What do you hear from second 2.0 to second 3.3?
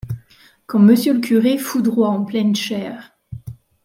en pleine chaire